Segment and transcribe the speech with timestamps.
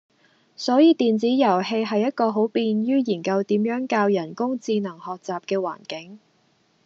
[0.55, 6.19] 所以電子遊戲係一個好便於研究點樣教人工智能學習嘅環境